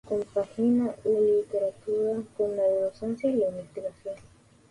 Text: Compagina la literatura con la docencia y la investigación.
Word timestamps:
Compagina 0.09 0.95
la 1.03 1.19
literatura 1.19 2.23
con 2.35 2.55
la 2.57 2.63
docencia 2.63 3.29
y 3.29 3.35
la 3.35 3.49
investigación. 3.49 4.15